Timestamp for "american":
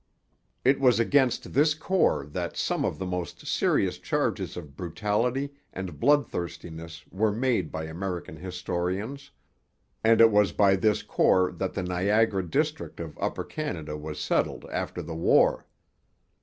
7.83-8.37